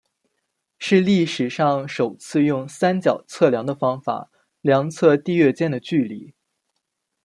[0.79, 4.31] 是历史上首次用三角测量的方法
[4.61, 6.33] 量测地月间的距离。